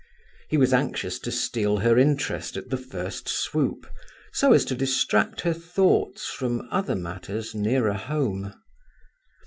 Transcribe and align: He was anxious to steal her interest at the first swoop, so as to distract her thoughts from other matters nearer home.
He 0.49 0.57
was 0.57 0.73
anxious 0.73 1.19
to 1.19 1.31
steal 1.31 1.77
her 1.77 1.95
interest 1.95 2.57
at 2.57 2.71
the 2.71 2.77
first 2.77 3.29
swoop, 3.29 3.85
so 4.33 4.51
as 4.51 4.65
to 4.65 4.73
distract 4.75 5.41
her 5.41 5.53
thoughts 5.53 6.25
from 6.27 6.67
other 6.71 6.95
matters 6.95 7.53
nearer 7.53 7.93
home. 7.93 8.51